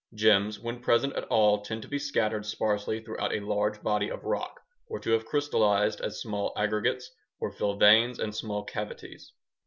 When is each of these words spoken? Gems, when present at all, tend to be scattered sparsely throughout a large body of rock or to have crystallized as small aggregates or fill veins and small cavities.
Gems, 0.15 0.59
when 0.59 0.79
present 0.79 1.13
at 1.15 1.25
all, 1.25 1.61
tend 1.61 1.83
to 1.83 1.87
be 1.87 1.99
scattered 1.99 2.43
sparsely 2.43 3.03
throughout 3.03 3.35
a 3.35 3.39
large 3.39 3.83
body 3.83 4.09
of 4.09 4.23
rock 4.23 4.59
or 4.87 4.99
to 4.99 5.11
have 5.11 5.27
crystallized 5.27 6.01
as 6.01 6.19
small 6.19 6.53
aggregates 6.57 7.11
or 7.39 7.51
fill 7.51 7.75
veins 7.75 8.17
and 8.17 8.33
small 8.35 8.63
cavities. 8.63 9.31